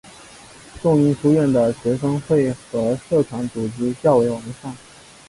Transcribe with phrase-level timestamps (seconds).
[0.81, 4.75] 仲英书院的学生会和社团组织较为完善。